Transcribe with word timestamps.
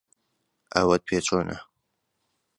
ئەوەت 0.75 1.01
پێ 1.07 1.17
چۆنە؟ 1.27 1.57